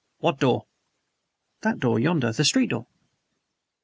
[0.17, 0.65] "What door?"
[1.61, 2.87] "That door yonder the street door."